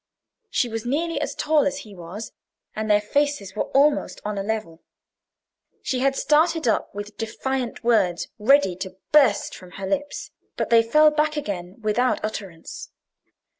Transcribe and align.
She 0.49 0.67
was 0.67 0.83
nearly 0.83 1.21
as 1.21 1.35
tall 1.35 1.63
as 1.67 1.81
he 1.85 1.93
was, 1.93 2.31
and 2.75 2.89
their 2.89 2.99
faces 3.01 3.55
were 3.55 3.65
almost 3.65 4.19
on 4.25 4.35
a 4.39 4.41
level. 4.41 4.81
She 5.83 5.99
had 5.99 6.15
started 6.15 6.67
up 6.67 6.95
with 6.95 7.19
defiant 7.19 7.83
words 7.83 8.27
ready 8.39 8.75
to 8.77 8.97
burst 9.11 9.55
from 9.55 9.69
her 9.73 9.85
lips, 9.85 10.31
but 10.57 10.71
they 10.71 10.81
fell 10.81 11.11
back 11.11 11.37
again 11.37 11.75
without 11.81 12.19
utterance. 12.25 12.89